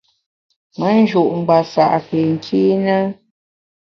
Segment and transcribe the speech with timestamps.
[0.77, 2.97] Me nju’ ngbasa’ ke nkîne?